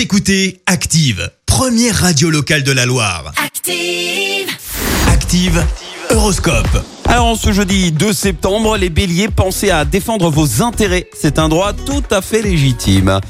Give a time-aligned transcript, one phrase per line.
[0.00, 3.34] Vous écoutez Active, première radio locale de la Loire.
[3.36, 4.48] Active.
[5.06, 5.62] Active,
[6.08, 6.82] Horoscope.
[7.04, 11.10] Alors en ce jeudi 2 septembre, les béliers, pensez à défendre vos intérêts.
[11.12, 13.20] C'est un droit tout à fait légitime.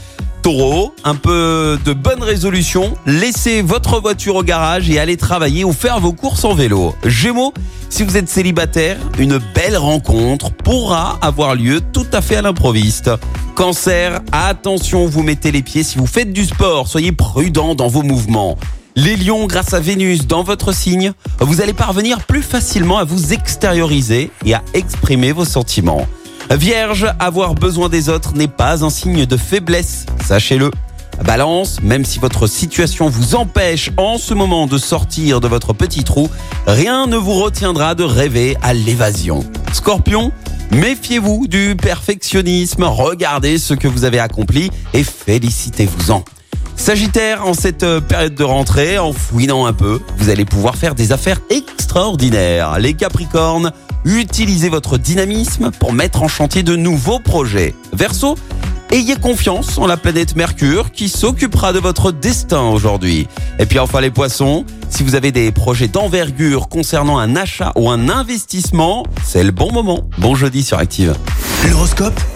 [0.43, 5.73] Taureau, un peu de bonne résolution, laissez votre voiture au garage et allez travailler ou
[5.73, 6.95] faire vos courses en vélo.
[7.05, 7.53] Gémeaux,
[7.91, 13.11] si vous êtes célibataire, une belle rencontre pourra avoir lieu tout à fait à l'improviste.
[13.55, 18.03] Cancer, attention, vous mettez les pieds si vous faites du sport, soyez prudent dans vos
[18.03, 18.57] mouvements.
[18.97, 23.33] Les lions, grâce à Vénus dans votre signe, vous allez parvenir plus facilement à vous
[23.33, 26.07] extérioriser et à exprimer vos sentiments.
[26.57, 30.73] Vierge, avoir besoin des autres n'est pas un signe de faiblesse, sachez-le.
[31.25, 36.03] Balance, même si votre situation vous empêche en ce moment de sortir de votre petit
[36.03, 36.29] trou,
[36.67, 39.45] rien ne vous retiendra de rêver à l'évasion.
[39.73, 40.33] Scorpion,
[40.73, 46.25] méfiez-vous du perfectionnisme, regardez ce que vous avez accompli et félicitez-vous-en.
[46.81, 50.95] Sagittaire, en cette euh, période de rentrée, en fouinant un peu, vous allez pouvoir faire
[50.95, 52.79] des affaires extraordinaires.
[52.79, 53.73] Les Capricornes,
[54.07, 57.75] utilisez votre dynamisme pour mettre en chantier de nouveaux projets.
[57.93, 58.35] Verseau,
[58.91, 63.29] ayez confiance en la planète Mercure qui s'occupera de votre destin aujourd'hui.
[63.59, 67.91] Et puis enfin les poissons, si vous avez des projets d'envergure concernant un achat ou
[67.91, 70.09] un investissement, c'est le bon moment.
[70.17, 71.15] Bon jeudi sur Active.
[71.69, 72.19] L'horoscope